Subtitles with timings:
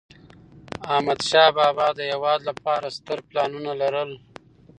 [0.93, 4.11] احمدشاه بابا د هېواد لپاره ستر پلانونه لرل.